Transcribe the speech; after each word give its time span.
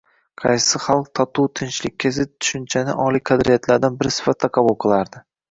–qaysi 0.43 0.79
xalq 0.85 1.11
totuvlik-tinchlikka 1.19 2.11
zid 2.15 2.31
tushunchani 2.33 2.97
oliy 3.05 3.25
qadriyatlardan 3.33 4.01
biri 4.01 4.17
sifatida 4.19 4.53
qabul 4.59 4.77
qilardi? 4.87 5.25